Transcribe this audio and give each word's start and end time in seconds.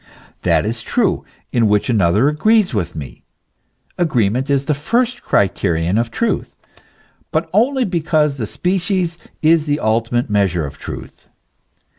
That 0.41 0.65
is 0.65 0.81
true 0.81 1.23
in 1.51 1.67
which 1.67 1.87
another 1.87 2.27
agrees 2.27 2.73
with 2.73 2.95
me, 2.95 3.21
agreement 3.99 4.49
is 4.49 4.65
the 4.65 4.73
first 4.73 5.21
criterion 5.21 5.99
of 5.99 6.09
truth; 6.09 6.55
but 7.29 7.47
only 7.53 7.85
because 7.85 8.37
the 8.37 8.47
species 8.47 9.19
is 9.43 9.67
the 9.67 9.79
ultimate 9.79 10.27
measure 10.27 10.65
of 10.65 10.79
truth. 10.79 11.27